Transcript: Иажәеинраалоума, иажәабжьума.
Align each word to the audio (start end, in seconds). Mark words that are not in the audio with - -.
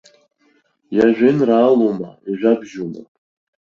Иажәеинраалоума, 0.95 2.09
иажәабжьума. 2.29 3.01